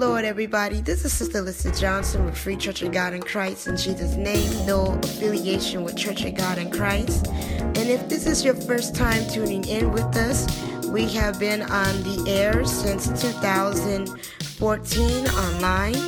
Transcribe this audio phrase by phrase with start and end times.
[0.00, 0.80] Lord, everybody.
[0.80, 4.50] This is Sister Lisa Johnson with Free Church of God in Christ in Jesus' name.
[4.64, 7.26] No affiliation with Church of God in Christ.
[7.26, 10.46] And if this is your first time tuning in with us,
[10.86, 15.98] we have been on the air since 2014 online.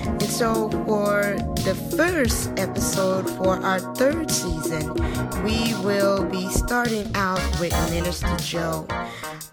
[0.05, 4.95] And so, for the first episode for our third season,
[5.45, 8.87] we will be starting out with Minister Joe.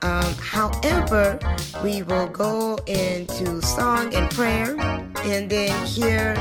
[0.02, 1.40] Um, however,
[1.84, 4.80] we will go into song and prayer
[5.24, 6.36] and then hear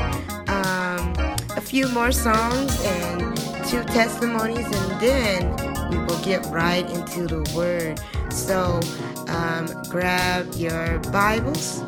[1.69, 3.37] few more songs and
[3.69, 8.01] two testimonies, and then we will get right into the Word.
[8.33, 8.79] So,
[9.27, 11.83] um, grab your Bibles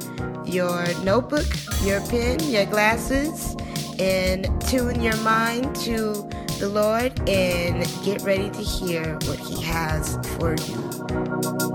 [0.45, 1.47] your notebook,
[1.83, 3.55] your pen, your glasses,
[3.99, 6.27] and tune your mind to
[6.59, 11.61] the Lord and get ready to hear what He has for you.
[11.61, 11.70] you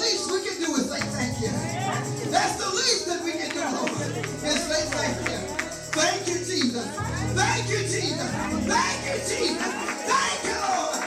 [0.00, 1.52] least we can do is say thank you.
[2.30, 3.90] That's the least that we can do, Lord,
[4.44, 5.38] is say thank you.
[5.94, 6.86] Thank you, Jesus.
[7.34, 8.30] Thank you, Jesus.
[8.66, 9.74] Thank you, Jesus.
[10.06, 11.02] Thank you, Lord.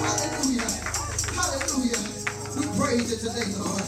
[0.00, 0.70] Hallelujah.
[1.36, 2.02] Hallelujah.
[2.56, 3.84] We praise you today, Lord.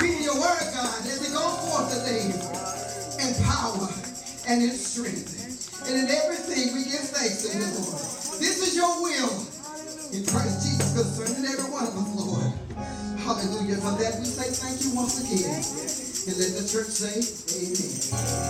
[0.00, 2.28] Be your word, God, as it goes forth today
[3.24, 3.88] in power
[4.48, 5.32] and in strength.
[5.86, 8.00] And in everything we give thanks to you, Lord.
[8.40, 9.43] This is your will.
[14.24, 15.60] we say thank you once again.
[16.26, 17.20] And let the church say,
[17.60, 18.43] Amen.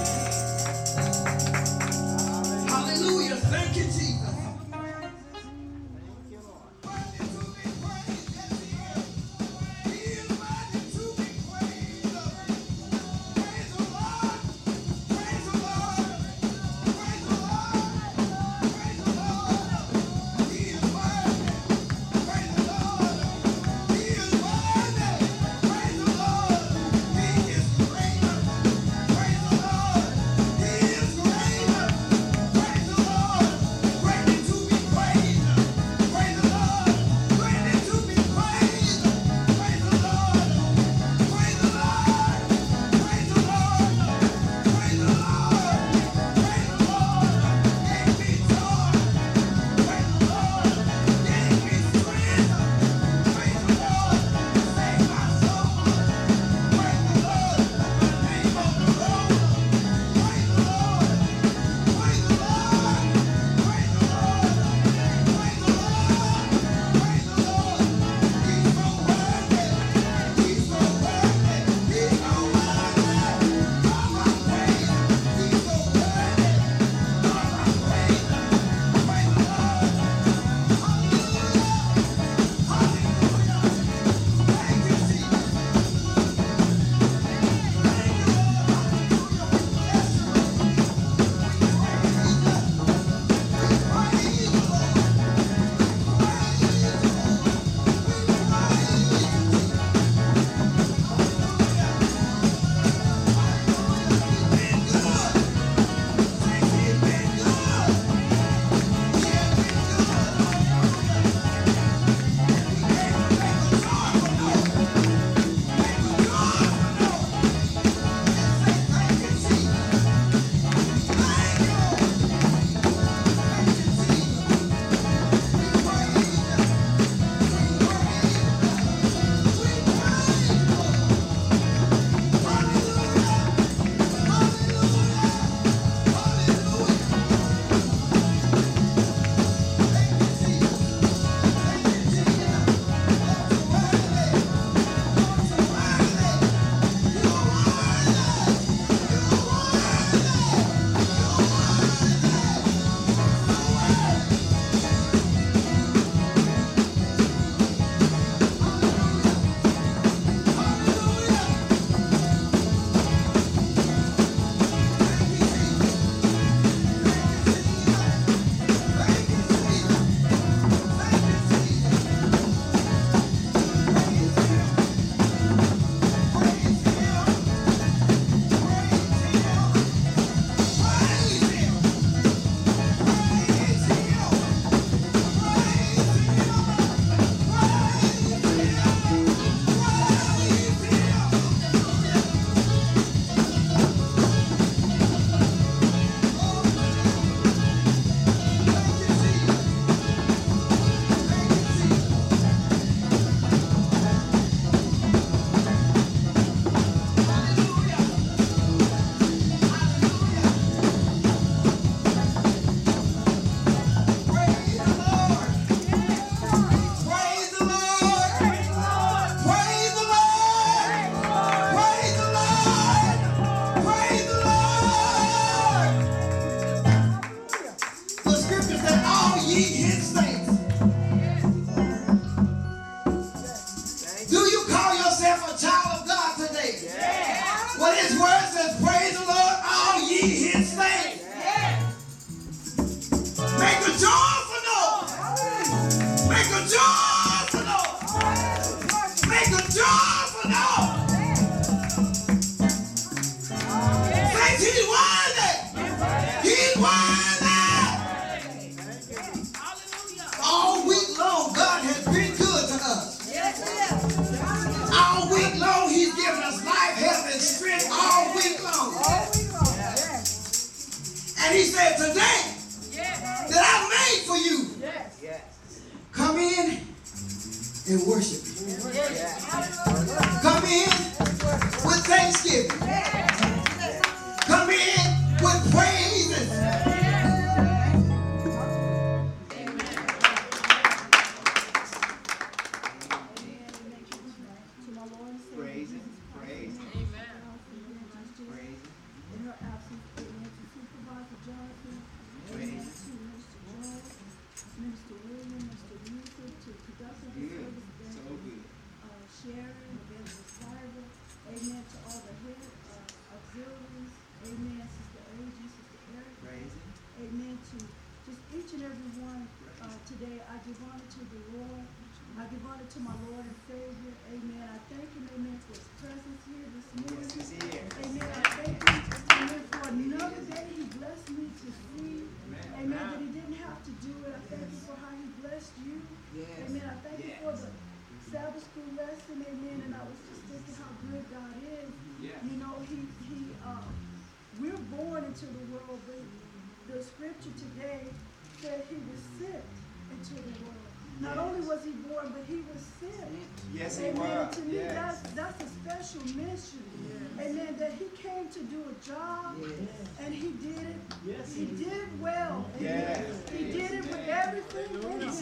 [322.91, 323.34] to my Lord.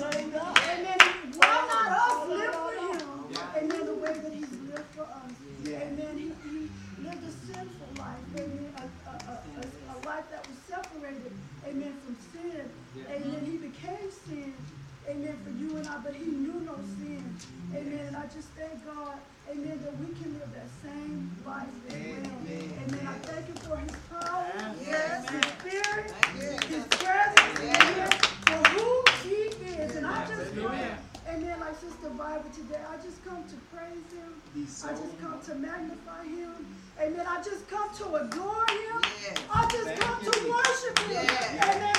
[0.01, 0.99] Amen.
[1.37, 3.37] Why not us live for him?
[3.57, 3.87] Amen.
[3.87, 4.33] The way that
[4.71, 5.33] lived for us.
[5.67, 6.19] Amen.
[6.19, 6.33] He,
[7.03, 8.17] lived a sinful life.
[8.39, 8.73] Amen.
[9.07, 11.33] A, life that was separated.
[11.67, 11.95] Amen.
[12.05, 12.71] From sin.
[13.11, 13.45] Amen.
[13.45, 14.55] He became sin.
[15.09, 15.37] Amen.
[15.45, 17.37] For you and I, but he knew no sin.
[17.75, 18.07] Amen.
[18.07, 19.19] And I just thank God.
[19.51, 19.79] Amen.
[19.85, 21.69] That we can live that same life.
[34.85, 36.67] I just come to magnify him.
[37.01, 37.25] Amen.
[37.29, 39.01] I just come to adore him.
[39.23, 39.39] Yes.
[39.55, 40.33] I just Thank come you.
[40.33, 41.11] to worship him.
[41.13, 41.77] Yes.
[41.77, 41.92] Amen.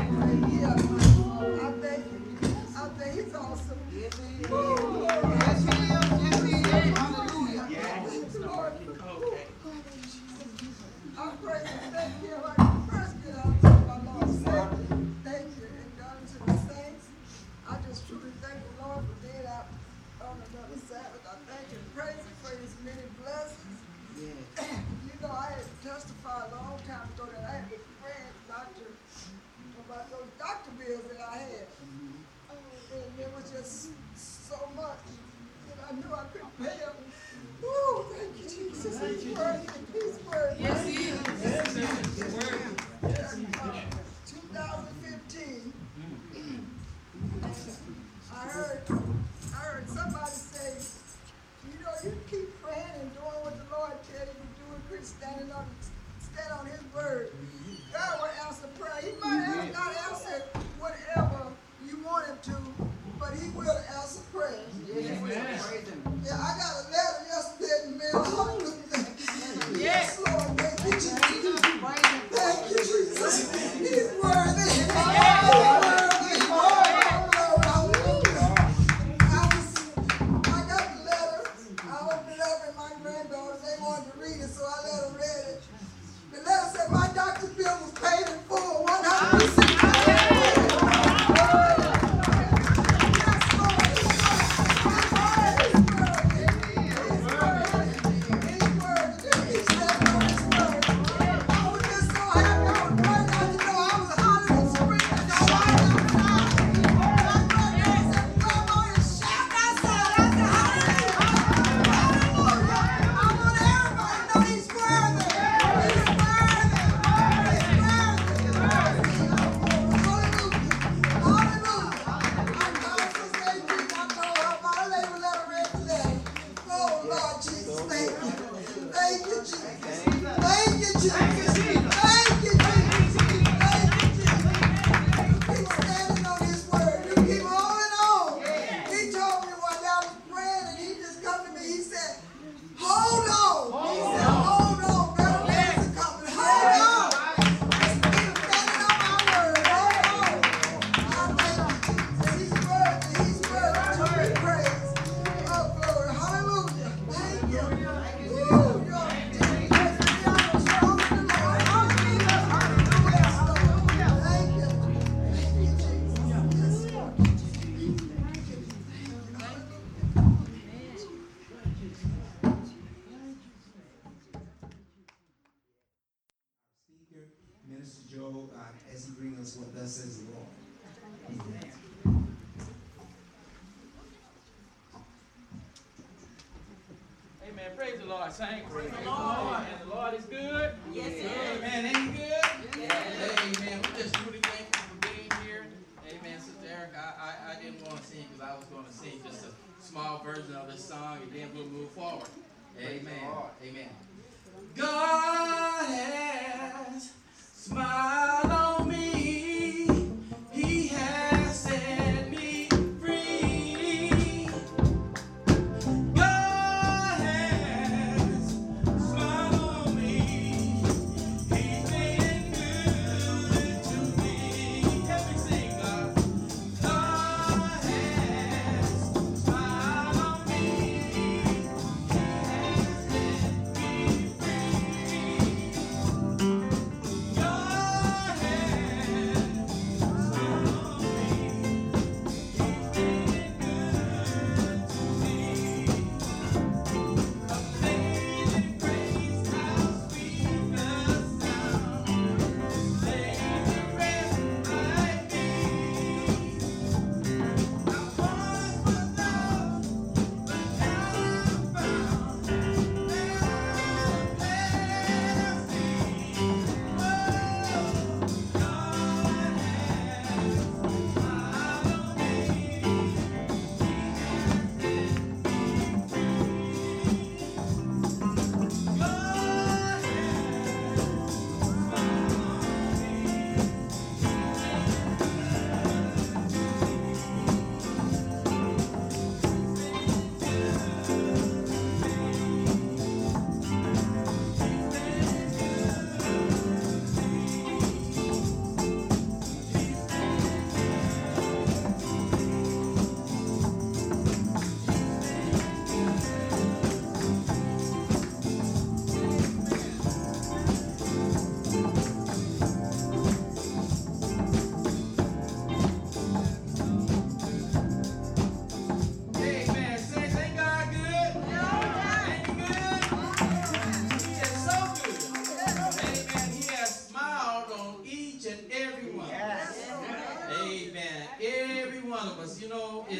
[0.00, 0.74] Yeah.
[0.74, 2.48] I thank you.
[2.76, 3.24] I thank you.
[3.24, 3.78] He's awesome.
[3.94, 5.09] Yes, he is.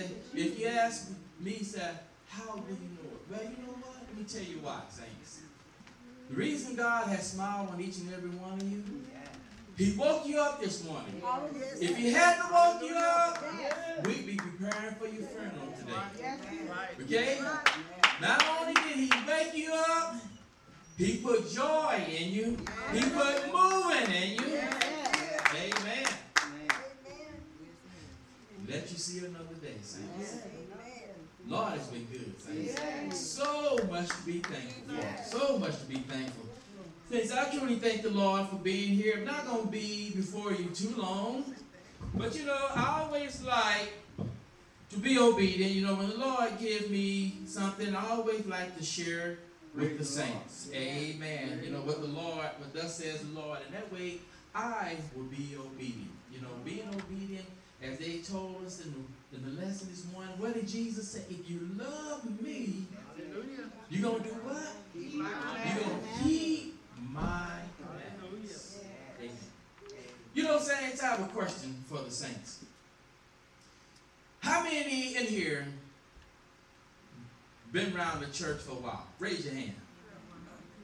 [0.01, 1.11] Know, if, you ask
[1.41, 1.91] me, say,
[2.29, 3.23] how do you know it?
[3.31, 3.97] Well, you know what?
[4.07, 5.41] Let me tell you why, saints.
[6.31, 8.85] The reason God has smiled on each and every one of you,
[9.77, 11.21] He woke you up this morning.
[11.81, 13.43] If He hadn't woke you up,
[14.07, 16.35] we'd be preparing for your funeral today.
[17.03, 17.41] Okay?
[18.21, 20.17] Not only did He wake you up,
[20.97, 22.57] He put joy in you.
[22.93, 24.59] He put moving in you.
[25.53, 26.07] Amen.
[28.71, 30.37] Let you see another day, saints.
[31.49, 33.19] Lord has been good, saints.
[33.19, 35.39] So much to be thankful for.
[35.39, 36.45] So much to be thankful.
[37.11, 39.17] Saints, I truly thank the Lord for being here.
[39.19, 41.45] I'm not going to be before you too long.
[42.15, 43.93] But you know, I always like
[44.91, 45.73] to be obedient.
[45.73, 49.39] You know, when the Lord gives me something, I always like to share
[49.75, 50.71] with the saints.
[50.73, 51.61] Amen.
[51.65, 53.59] You know, what the Lord, what thus says the Lord.
[53.67, 54.19] And that way,
[54.55, 56.11] I will be obedient.
[56.33, 57.47] You know, being obedient,
[57.83, 61.23] as they told us in the, in the lesson this morning, what did Jesus say?
[61.31, 62.85] If you love me,
[63.89, 64.73] you're going to do what?
[64.95, 66.79] You're going to keep
[67.11, 68.79] my commandments.
[69.19, 69.31] Amen.
[70.35, 72.65] You know, saints, I have a question for the saints.
[74.41, 75.67] How many in here
[77.73, 79.07] been around the church for a while?
[79.19, 79.75] Raise your hand.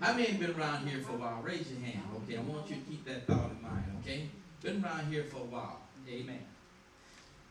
[0.01, 1.41] How many been around here for a while?
[1.43, 2.03] Raise your hand.
[2.23, 4.29] Okay, I want you to keep that thought in mind, okay?
[4.63, 5.81] Been around here for a while.
[6.09, 6.41] Amen.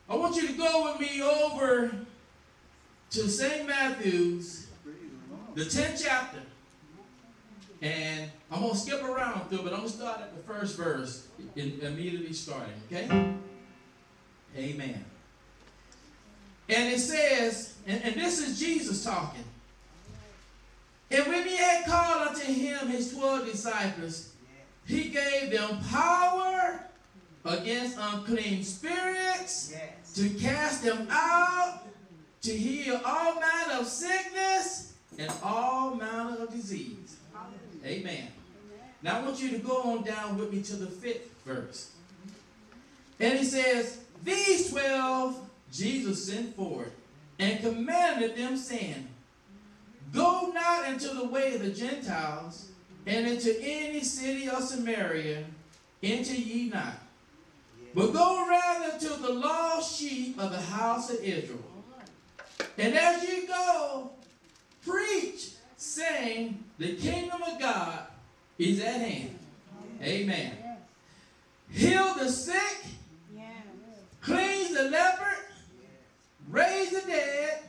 [0.07, 1.91] I want you to go with me over
[3.11, 3.67] to St.
[3.67, 4.67] Matthew's,
[5.55, 6.39] the 10th chapter.
[7.81, 10.77] And I'm going to skip around through, but I'm going to start at the first
[10.77, 13.33] verse, in, immediately starting, okay?
[14.57, 15.05] Amen.
[16.69, 19.43] And it says, and, and this is Jesus talking.
[21.11, 24.31] And when he had called unto him his twelve disciples,
[24.85, 26.85] he gave them power
[27.45, 29.73] against unclean spirits
[30.15, 31.81] to cast them out,
[32.41, 37.17] to heal all manner of sickness and all manner of disease.
[37.85, 38.27] Amen.
[39.03, 41.91] Now I want you to go on down with me to the fifth verse.
[43.19, 45.39] And he says, These twelve
[45.71, 46.91] Jesus sent forth
[47.37, 49.07] and commanded them, saying,
[50.13, 52.71] Go not into the way of the Gentiles,
[53.05, 55.43] and into any city of Samaria,
[56.01, 57.04] enter ye not.
[57.95, 61.63] But go rather to the lost sheep of the house of Israel.
[62.77, 64.11] And as you go,
[64.85, 67.99] preach, saying, The kingdom of God
[68.59, 69.39] is at hand.
[70.03, 70.51] Amen.
[71.71, 72.85] Heal the sick,
[74.21, 75.37] cleanse the leper,
[76.49, 77.59] raise the dead,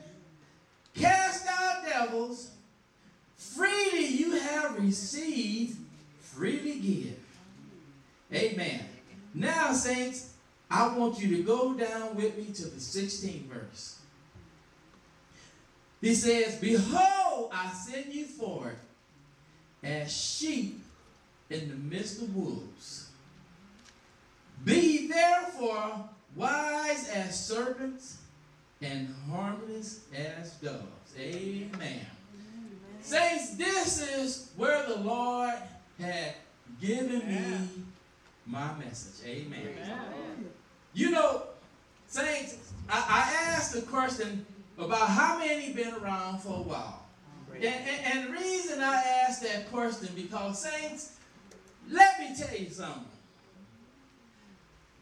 [0.97, 2.51] cast out devils.
[3.37, 5.79] Freely you have received,
[6.21, 7.17] freely give.
[8.35, 8.81] Amen.
[9.37, 10.33] Now, saints,
[10.71, 13.99] I want you to go down with me to the 16th verse.
[16.01, 18.83] He says, Behold, I send you forth
[19.83, 20.83] as sheep
[21.51, 23.11] in the midst of wolves.
[24.65, 28.17] Be therefore wise as serpents
[28.81, 31.15] and harmless as doves.
[31.19, 32.07] Amen.
[33.03, 35.55] Saints, this is where the Lord
[36.01, 36.35] had
[36.81, 37.59] given me
[38.47, 39.27] my message.
[39.27, 40.51] Amen.
[40.95, 41.43] You know,
[42.09, 44.47] Saints, I, I asked a question
[44.79, 47.03] about how many been around for a while.
[47.55, 51.17] And, and, and the reason I asked that question because, Saints,
[51.91, 53.05] let me tell you something.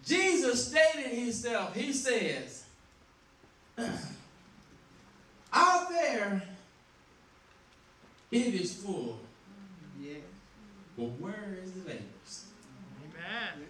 [0.05, 2.65] Jesus stated himself, he says,
[5.53, 6.43] out there,
[8.31, 9.19] it is full.
[10.97, 12.14] But where is the labors?
[13.35, 13.67] Amen.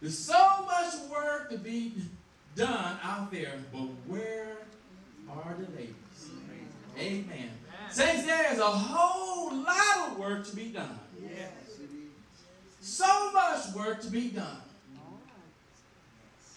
[0.00, 1.94] There's so much work to be
[2.54, 4.58] done out there, but where
[5.28, 5.94] are the labors?
[6.98, 7.50] Amen.
[7.90, 10.98] Saints, there is a whole lot of work to be done.
[12.80, 14.62] So much work to be done.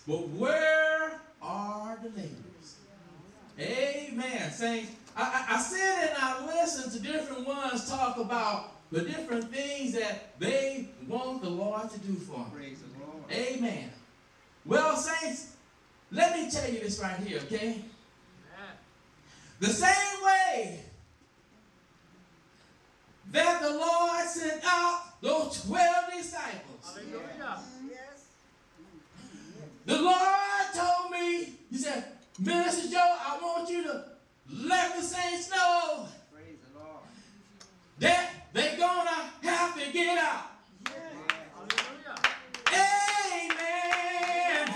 [0.08, 2.76] But where are the labors?
[3.60, 4.52] Amen.
[4.52, 9.50] Saints, I, I, I sit and I listen to different ones talk about the different
[9.54, 12.52] things that they want the Lord to do for them.
[12.54, 13.24] Praise the Lord.
[13.32, 13.90] Amen.
[14.66, 15.54] Well, saints,
[16.12, 17.58] let me tell you this right here, okay?
[17.70, 17.84] Amen.
[19.60, 20.82] The same way
[23.32, 25.88] that the Lord sent out those 12
[26.18, 27.60] disciples, Hallelujah.
[29.86, 30.18] the Lord
[30.76, 32.04] told me, He said,
[32.40, 34.04] Minister Joe, I want you to
[34.52, 37.02] let the saints know Praise the Lord.
[38.00, 40.52] that they're going to have to get out.
[42.74, 44.68] Amen.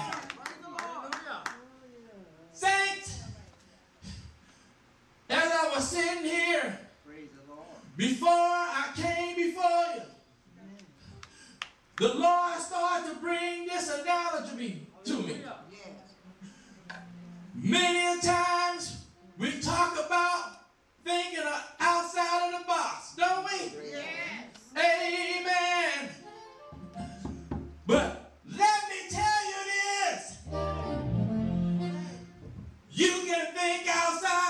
[2.53, 3.23] Saints,
[5.29, 6.79] as I was sitting here,
[7.97, 10.01] before I came before you,
[11.97, 15.41] the Lord started to bring this analogy to me.
[17.55, 19.05] Many times
[19.37, 20.64] we talk about
[21.05, 21.43] thinking
[21.79, 23.71] outside of the box, don't we?
[23.91, 24.05] Yes.
[24.75, 26.09] Amen.
[27.85, 30.37] But let me tell you this.
[32.89, 34.44] You can think outside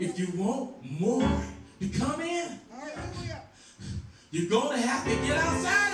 [0.00, 1.20] If you want more
[1.80, 2.58] to come in,
[4.32, 5.93] you're going to have to get outside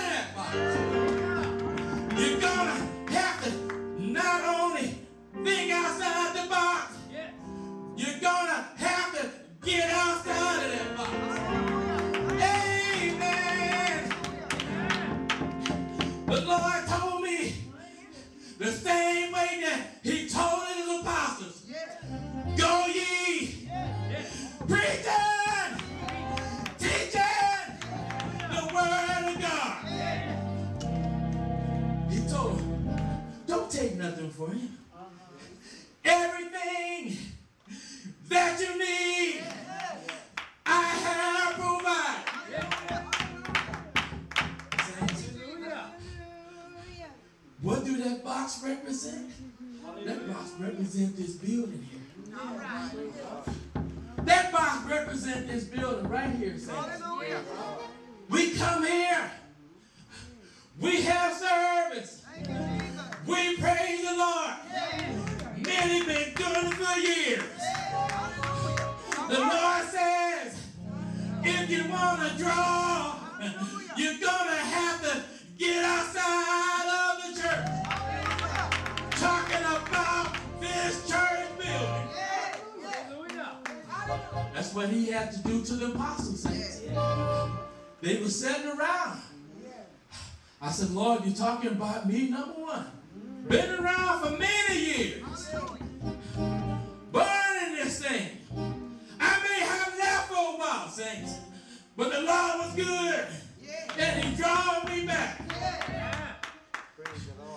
[101.97, 103.25] But the Lord was good.
[103.63, 103.93] Yeah.
[103.97, 105.41] And he drove me back.
[105.49, 106.33] Yeah.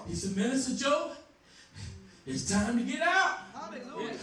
[0.08, 1.12] He said, Minister Joe,
[2.26, 3.38] it's time to get out.
[3.54, 4.16] Hallelujah.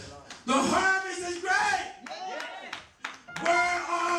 [0.46, 1.92] The harvest is great.
[2.08, 3.44] Yeah.
[3.44, 4.11] Where are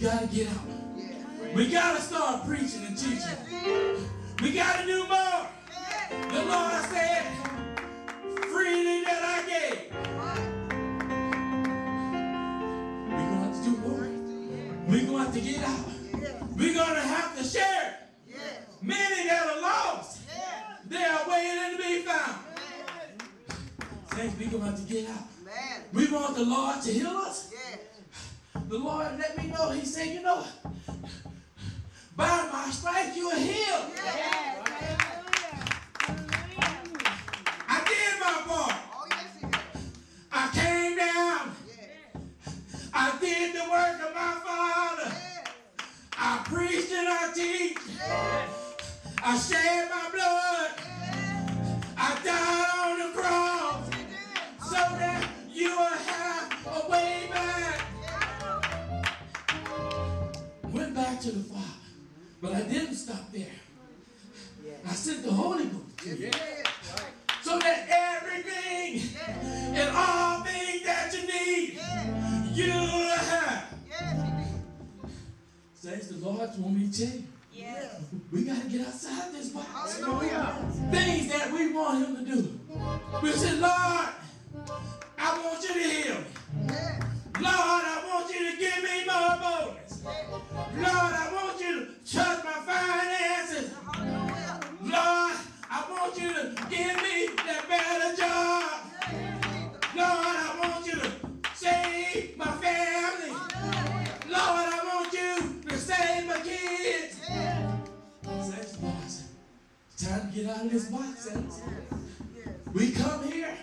[0.00, 1.54] got to get out.
[1.54, 3.20] We got to start preaching and teaching.
[4.40, 5.46] We got to do more.
[6.30, 7.26] The Lord said,
[8.50, 9.92] freely that I gave.
[13.10, 14.08] We're going to have to do more.
[14.88, 15.86] We're going to have to get out.
[16.56, 17.98] We're going to have to share.
[18.80, 20.20] Many that are lost,
[20.88, 22.38] they are waiting to be found.
[24.14, 25.28] Saints, we're going to have to get out.
[25.92, 27.49] We want the Lord to heal us.
[28.70, 29.70] The Lord let me know.
[29.70, 30.44] He said, you know,
[32.16, 33.90] by my stripes you are healed.
[37.66, 38.76] I did my part.
[40.30, 41.56] I came down.
[42.94, 45.16] I did the work of my Father.
[46.16, 47.78] I preached and I teach.
[49.20, 50.70] I shed my blood.
[51.96, 53.90] I died on the cross
[54.60, 57.19] so that you will have a way
[61.30, 61.64] to the Father.
[62.42, 63.46] But I didn't stop there.
[64.84, 65.84] I sent the Holy Ghost.
[67.42, 69.02] So that everything
[69.74, 71.78] and all things that you need,
[72.52, 73.74] you have.
[75.74, 77.24] Says the Lord want me to tell you.
[78.32, 79.94] We got to get outside this box.
[79.94, 82.60] Things that we want him to do.
[83.22, 84.08] We say, Lord,
[85.18, 86.24] I want you to heal me.
[87.40, 90.02] Lord, I want you to give me more bonus.
[90.04, 91.19] Lord,
[96.70, 98.80] give me that better job.
[99.96, 101.10] Lord, I want you to
[101.54, 103.30] save my family.
[104.28, 107.16] Lord, I want you to save my kids.
[108.40, 109.28] Saints, boys,
[109.92, 111.60] it's time to get out of this box, saints.
[112.72, 113.58] We come here.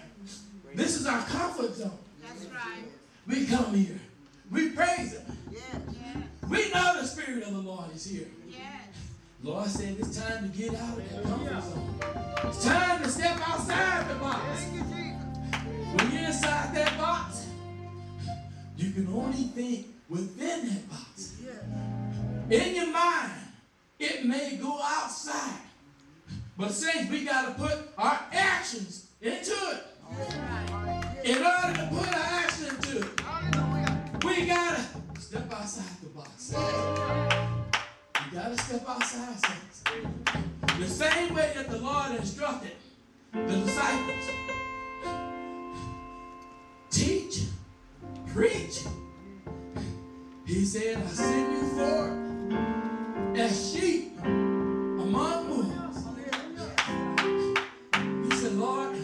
[0.75, 1.97] This is our comfort zone.
[2.21, 2.83] That's right.
[3.25, 3.99] We come here.
[4.51, 5.35] We praise Him.
[6.49, 8.27] We know the Spirit of the Lord is here.
[9.43, 11.99] Lord said it's time to get out of that comfort zone.
[12.45, 14.63] It's time to step outside the box.
[14.65, 17.45] When you're inside that box,
[18.77, 21.33] you can only think within that box.
[22.49, 23.31] In your mind,
[23.99, 25.61] it may go outside.
[26.57, 29.83] But saints, we got to put our actions into it.
[31.23, 37.46] In order to put our action into it, we got to step outside the box.
[38.29, 39.83] You got to step outside, saints.
[40.77, 42.73] The same way that the Lord instructed
[43.31, 44.29] the disciples.
[46.89, 47.43] Teach,
[48.33, 48.83] preach.
[50.45, 56.05] He said, I send you forth as sheep among wolves.
[58.25, 58.95] He said, Lord,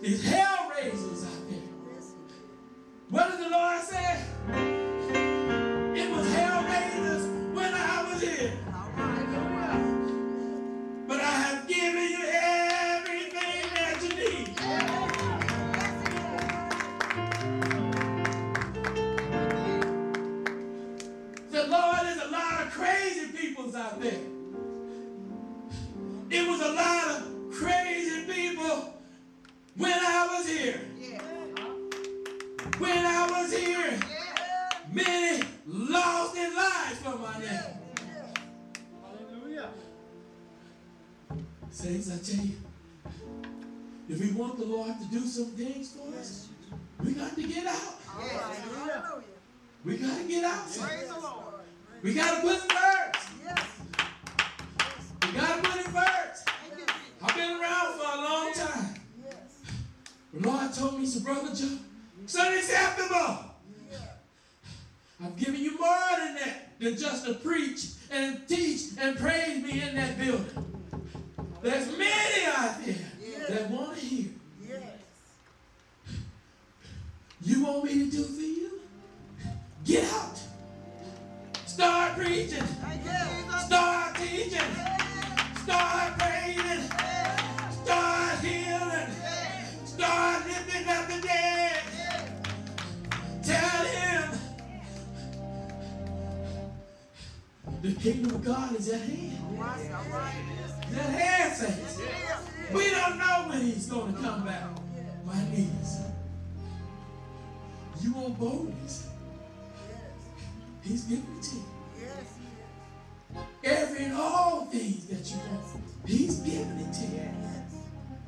[0.00, 1.58] these hell raisers out there.
[3.10, 4.33] What did the Lord say?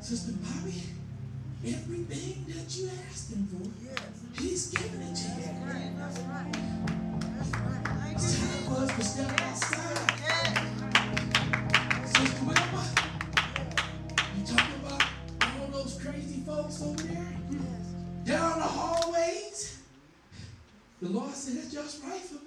[0.06, 0.82] Sister Bobby,
[1.66, 5.50] everything that you asked him for, he's giving it to you.
[8.12, 9.98] It's time for us to step outside.
[12.06, 12.82] Sister Wilma,
[14.38, 15.02] you talking about
[15.42, 17.32] all those crazy folks over there?
[18.24, 19.78] Down the hallways?
[21.02, 22.38] The Lord said, that's just right for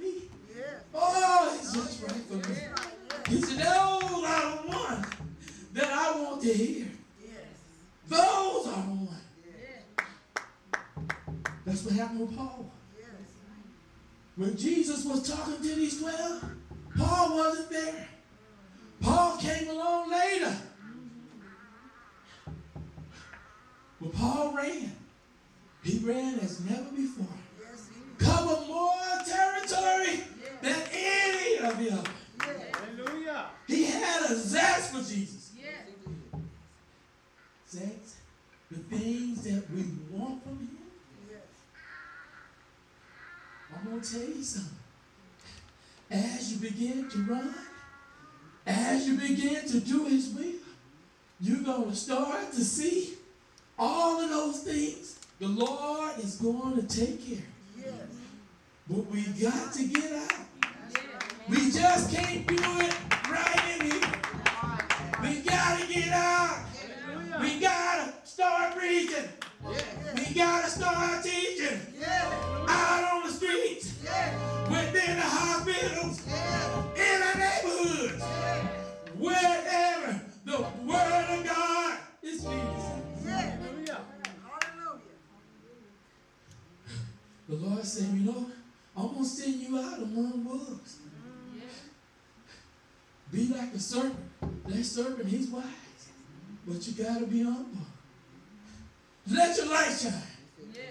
[14.40, 16.46] When Jesus was talking to these 12,
[16.98, 18.08] Paul wasn't there.
[19.02, 20.56] Paul came along later.
[24.00, 24.96] But Paul ran.
[25.84, 27.28] He ran as never before.
[28.18, 28.94] Covered more
[29.28, 30.24] territory
[30.62, 32.14] than any of the others.
[32.40, 33.46] Hallelujah.
[33.68, 35.52] He had a zest for Jesus.
[37.70, 40.79] Zest—the things that we want from him,
[43.80, 44.78] I'm going to tell you something.
[46.12, 47.54] As you begin to run,
[48.66, 50.60] as you begin to do his will,
[51.40, 53.14] you're going to start to see
[53.78, 58.10] all of those things the Lord is going to take care of.
[58.90, 60.34] But we got to get out.
[61.48, 62.96] We just can't do it
[63.30, 64.12] right in here.
[65.22, 66.60] We got to get out.
[67.40, 68.76] We got to start
[69.66, 71.80] We got to start teaching
[72.68, 73.94] out on the streets,
[74.70, 76.22] within the hospitals,
[76.96, 78.24] in the neighborhoods,
[79.18, 82.64] wherever the word of God is needed.
[83.26, 84.02] Hallelujah.
[87.48, 88.46] The Lord said, you know,
[88.96, 90.98] I'm going to send you out among wolves.
[93.32, 94.16] Be like a serpent.
[94.66, 95.64] That serpent, he's wise.
[96.66, 97.86] But you got to be humble.
[99.32, 100.14] Let your light shine.
[100.74, 100.82] Yeah.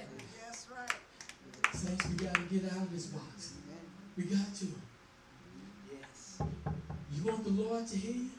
[0.45, 1.74] That's right.
[1.74, 3.55] Saints, we got to get out of this box.
[4.16, 4.66] We got to.
[5.93, 6.43] Yes.
[7.12, 8.30] You want the Lord to heal you?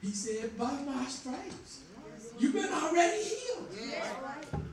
[0.00, 1.80] He said, by my stripes,
[2.38, 3.68] you've been already healed.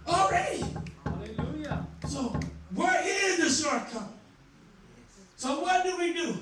[0.07, 0.65] Already.
[1.03, 1.85] Hallelujah.
[2.07, 2.39] So,
[2.73, 4.09] where is the shortcut?
[5.35, 6.37] So, what do we do?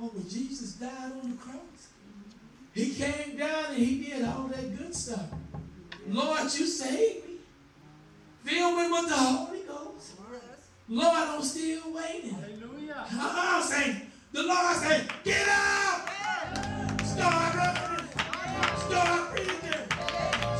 [0.00, 1.88] Oh, but Jesus died on the cross.
[2.72, 5.26] He came down and he did all that good stuff.
[6.08, 7.34] Lord, you saved me.
[8.44, 10.12] Fill me with the Holy Ghost.
[10.88, 12.34] Lord, I'm still waiting.
[12.34, 13.06] Hallelujah.
[13.12, 14.00] I'm saying,
[14.32, 16.08] the Lord said, get up!
[17.04, 18.06] Start running.
[18.88, 19.82] Start preaching.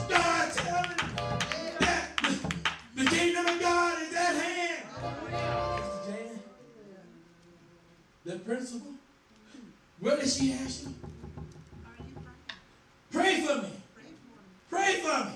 [0.06, 0.96] Start telling
[1.80, 4.86] that the, the kingdom of God is at hand.
[5.00, 6.06] Mr.
[6.06, 6.40] Jan,
[8.24, 8.92] the principal,
[9.98, 10.94] what did she ask you?
[13.10, 13.79] Pray for me.
[14.70, 15.32] Pray for me.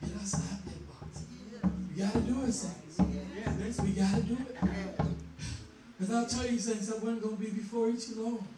[0.00, 1.24] Get outside that box.
[1.94, 2.96] You gotta do it, saints.
[2.96, 4.56] Saints, we gotta do it.
[5.98, 8.48] Because I'll tell you, saints, I wasn't gonna be before you too long.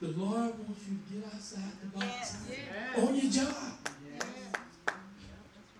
[0.00, 2.36] The Lord wants you to get outside the box.
[2.96, 3.54] On your job.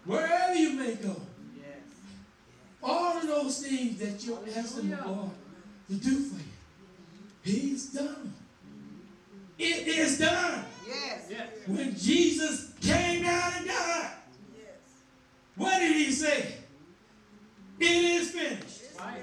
[0.05, 1.17] Wherever you may go.
[2.83, 5.31] All of those things that you're asking the Lord
[5.89, 6.51] to do for you.
[7.45, 8.35] He's done.
[9.65, 10.65] It is done.
[10.85, 11.31] Yes.
[11.67, 14.11] When Jesus came down and died,
[15.55, 16.55] what did he say?
[17.79, 18.83] It is finished.
[18.99, 19.23] Right.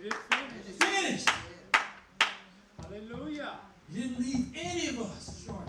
[0.00, 0.82] It is finished.
[0.82, 1.30] Finished.
[2.82, 3.52] Hallelujah.
[3.92, 5.68] He didn't leave any of us short.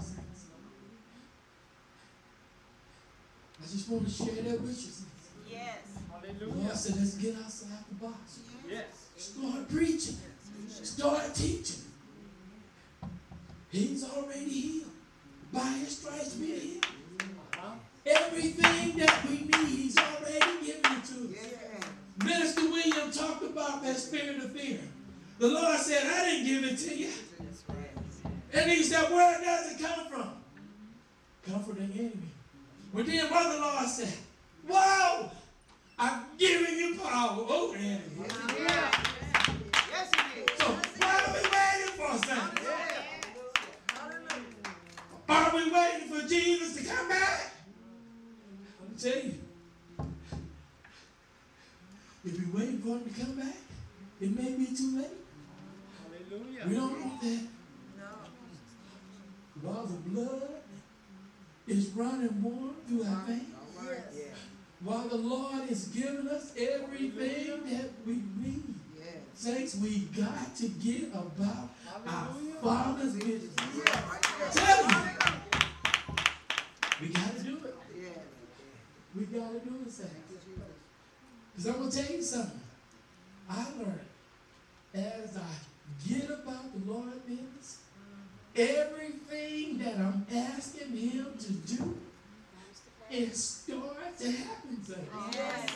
[3.59, 4.73] I just want to share that with you.
[4.75, 5.03] saints.
[6.09, 6.39] Hallelujah.
[6.39, 6.75] Lord Hallelujah.
[6.75, 8.39] said, let's get outside the box.
[8.67, 8.85] Yes.
[9.17, 10.17] Start preaching.
[10.67, 11.90] Start teaching.
[13.71, 14.91] He's already healed.
[15.53, 16.85] By his stripes we healed.
[18.05, 22.25] Everything that we need, he's already given it to us.
[22.25, 24.79] Minister William talked about that spirit of fear.
[25.39, 27.09] The Lord said, I didn't give it to you.
[28.53, 30.29] And he said, where does it come from?
[31.47, 32.31] Come from the enemy.
[32.93, 34.13] But then Brother Lord said,
[34.67, 35.31] Whoa!
[35.97, 38.27] I'm giving you power over the enemy.
[40.57, 42.60] So what are we waiting for, son?
[45.31, 47.53] Are we waiting for Jesus to come back?
[48.81, 49.35] I'm tell you.
[52.25, 53.55] If we wait for him to come back,
[54.19, 55.07] it may be too late.
[56.03, 56.67] Hallelujah.
[56.67, 57.47] We don't want that.
[59.61, 60.49] While the blood
[61.65, 63.55] is running warm through our veins,
[64.81, 68.73] while the Lord is giving us everything that we need,
[69.33, 71.69] saints, we got to get about
[72.07, 72.27] our
[72.61, 73.55] Father's business.
[74.53, 74.97] Tell you,
[77.01, 77.75] we got to do it.
[79.15, 80.11] We got to do it, saints.
[81.51, 82.59] Because I'm going to tell you something.
[83.49, 83.99] I learned
[84.93, 87.79] as I get about the Lord's business,
[88.55, 91.97] everything that I'm asking Him to do,
[93.09, 95.73] it starts to happen, saints.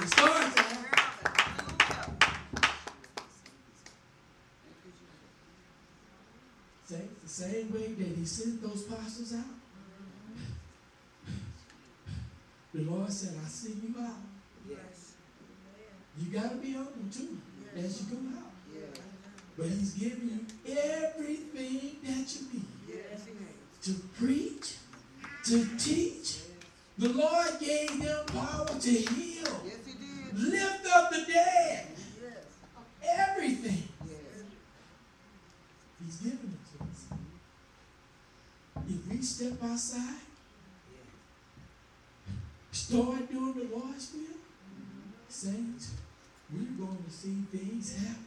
[0.00, 0.54] It starts
[8.62, 9.44] those pastors out?
[12.74, 14.16] The Lord said, I send you out.
[14.68, 15.12] Yes.
[16.18, 17.38] You gotta be humble too
[17.76, 18.52] as you go out.
[18.74, 18.98] Yes.
[19.58, 20.28] But He's giving
[20.66, 23.20] you everything that you need Yes.
[23.82, 24.76] to preach,
[25.44, 26.38] to teach.
[26.98, 30.38] The Lord gave them power to heal, Yes, he did.
[30.38, 31.88] lift up the dead,
[32.22, 32.44] Yes.
[33.02, 33.88] everything.
[34.06, 34.44] Yes.
[36.04, 37.18] He's giving it to us.
[38.88, 40.22] If we step outside,
[42.70, 44.38] start doing the Lord's will,
[45.28, 45.94] saints,
[46.52, 48.24] we're going to see things happen.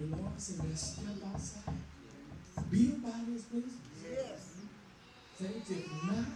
[0.00, 1.74] The Lord said, let's step outside.
[2.70, 3.74] Be about his business.
[4.10, 4.56] Yes.
[5.38, 6.26] Saints, if not,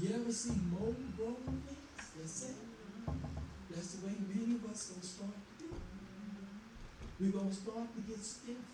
[0.00, 2.08] you ever see mold growing things?
[2.16, 2.56] That's it.
[3.70, 5.74] That's the way many of us gonna start to do.
[7.20, 8.71] We're gonna start to get stiff.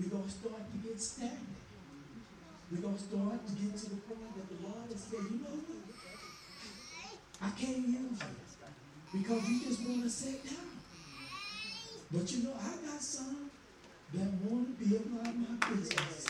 [0.00, 1.60] We're gonna start to get stagnant.
[2.72, 5.60] We're gonna start to get to the point that the Lord has said, you know
[5.60, 5.76] what?
[7.42, 10.80] I can't use you because you just want to sit down.
[12.10, 13.50] But you know, I got some
[14.14, 16.26] that want to be about my business.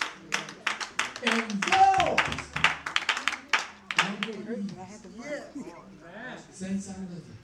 [1.23, 2.41] And those.
[6.53, 7.37] Saints, I love you.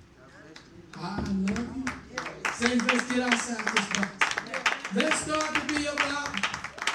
[0.96, 1.84] I love you.
[2.52, 4.15] Saints, let's get outside this box.
[4.94, 6.28] Let's start to be about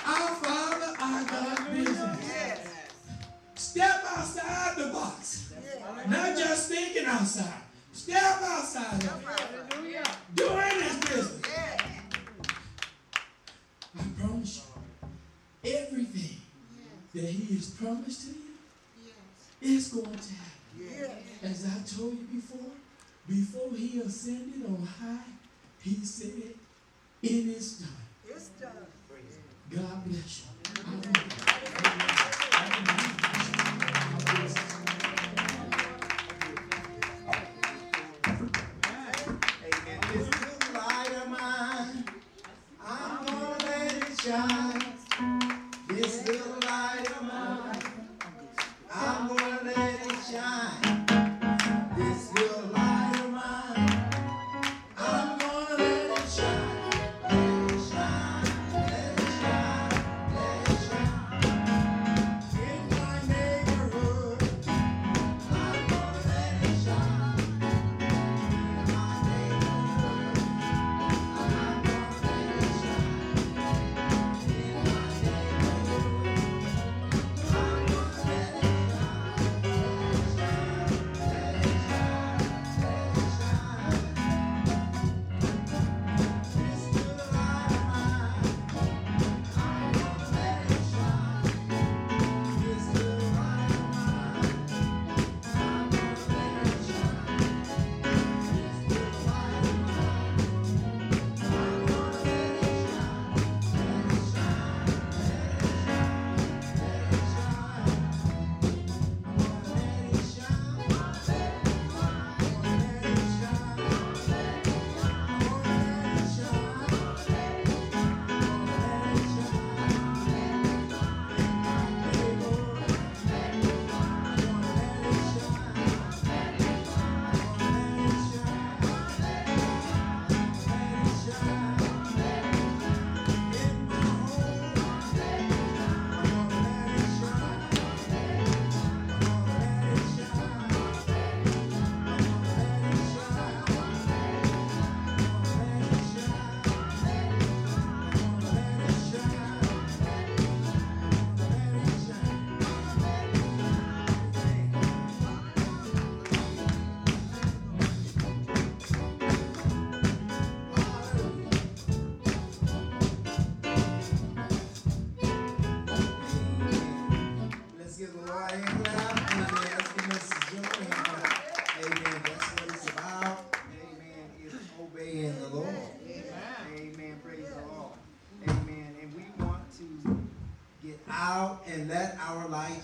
[0.06, 2.20] our Father, our God business.
[2.26, 2.70] Yes.
[3.56, 5.54] Step outside the box.
[6.08, 7.62] Not just thinking outside.
[7.92, 9.02] Step outside.
[10.36, 11.42] Doing his business.
[11.46, 11.82] Yes.
[14.00, 14.66] I promise
[15.64, 16.38] you, everything
[17.14, 20.52] that he has promised to you is going to happen.
[20.80, 21.12] Yes.
[21.44, 22.72] As I told you before,
[23.28, 25.26] before he ascended on high,
[25.82, 26.54] he said,
[27.24, 27.90] It is done.
[28.28, 28.72] It's done.
[29.70, 30.51] God bless you.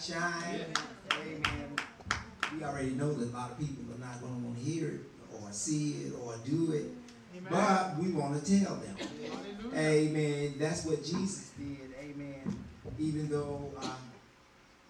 [0.08, 0.66] Shine.
[1.12, 1.76] Amen.
[2.56, 4.88] We already know that a lot of people are not going to want to hear
[4.88, 5.02] it
[5.34, 6.86] or see it or do it.
[7.50, 8.96] But we want to tell them.
[9.76, 10.56] Amen.
[10.58, 11.90] That's what Jesus did.
[12.02, 12.66] Amen.
[12.98, 13.98] Even though um,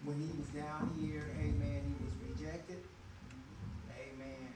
[0.04, 2.78] when he was down here, amen, he was rejected.
[3.90, 4.48] Amen.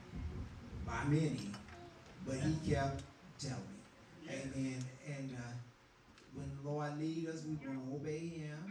[0.87, 1.49] By many.
[2.25, 3.03] But he kept
[3.37, 4.29] telling me.
[4.29, 4.83] Amen.
[5.07, 5.51] And uh,
[6.33, 8.62] when the Lord lead us, we will obey him.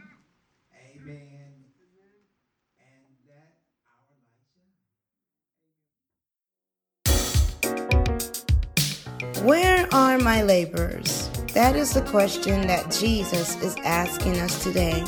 [9.43, 11.27] Where are my laborers?
[11.53, 15.03] That is the question that Jesus is asking us today.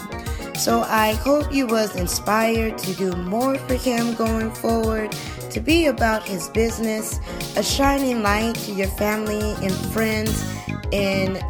[0.55, 5.15] So I hope you was inspired to do more for him going forward,
[5.51, 7.17] to be about his business,
[7.55, 10.43] a shining light to your family and friends,
[10.91, 11.41] and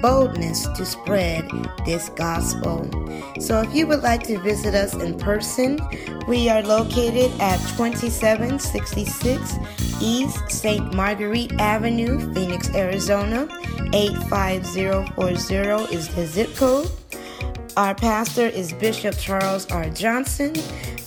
[0.00, 1.48] boldness to spread
[1.84, 2.88] this gospel.
[3.40, 5.78] So if you would like to visit us in person,
[6.28, 9.54] we are located at 2766
[10.00, 10.94] East St.
[10.94, 13.48] Marguerite Avenue, Phoenix, Arizona.
[13.92, 16.90] 85040 is the zip code.
[17.76, 19.90] Our pastor is Bishop Charles R.
[19.90, 20.54] Johnson.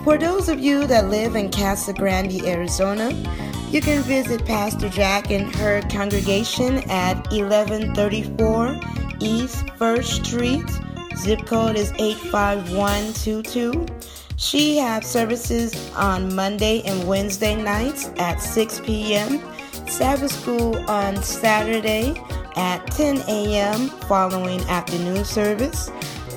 [0.03, 3.11] For those of you that live in Casa Grande, Arizona,
[3.69, 8.81] you can visit Pastor Jack and her congregation at 1134
[9.21, 10.71] East 1st Street.
[11.19, 13.98] Zip code is 85122.
[14.39, 19.43] She has services on Monday and Wednesday nights at 6 p.m.
[19.89, 22.15] Sabbath school on Saturday
[22.55, 23.89] at 10 a.m.
[24.07, 25.91] following afternoon service.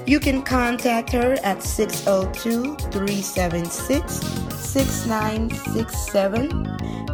[0.07, 4.13] You can contact her at 602 376
[4.57, 6.67] 6967.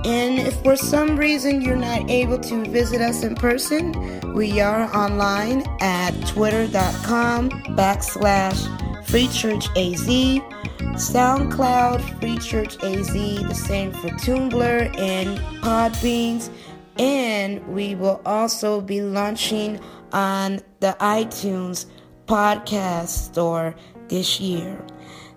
[0.06, 3.92] And if for some reason you're not able to visit us in person,
[4.34, 10.08] we are online at twitter.com backslash Free Church AZ,
[10.78, 16.50] SoundCloud Free Church AZ, the same for Tumblr and Podbeans.
[16.98, 19.80] And we will also be launching
[20.12, 21.86] on the iTunes
[22.26, 23.76] podcast store
[24.08, 24.84] this year.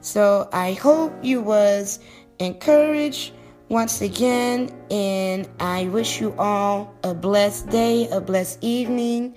[0.01, 2.01] So I hope you was
[2.39, 3.33] encouraged
[3.69, 9.37] once again and I wish you all a blessed day, a blessed evening,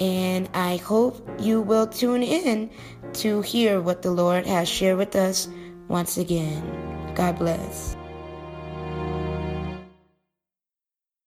[0.00, 2.70] and I hope you will tune in
[3.16, 5.48] to hear what the Lord has shared with us
[5.88, 6.62] once again.
[7.14, 7.96] God bless.